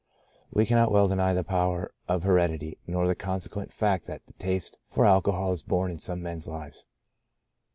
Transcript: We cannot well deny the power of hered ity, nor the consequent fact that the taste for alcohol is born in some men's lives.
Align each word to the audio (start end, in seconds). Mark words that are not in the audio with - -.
We 0.51 0.65
cannot 0.65 0.91
well 0.91 1.07
deny 1.07 1.35
the 1.35 1.43
power 1.43 1.91
of 2.07 2.23
hered 2.23 2.49
ity, 2.49 2.79
nor 2.87 3.05
the 3.05 3.13
consequent 3.13 3.71
fact 3.71 4.07
that 4.07 4.25
the 4.25 4.33
taste 4.33 4.79
for 4.89 5.05
alcohol 5.05 5.51
is 5.51 5.61
born 5.61 5.91
in 5.91 5.99
some 5.99 6.23
men's 6.23 6.47
lives. 6.47 6.87